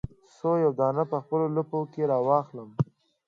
څو 0.37 0.49
یادونه 0.63 1.03
په 1.11 1.17
خپل 1.23 1.41
لپو 1.55 1.79
کې 1.91 2.03
را 2.09 2.17
اخلم 2.39 2.69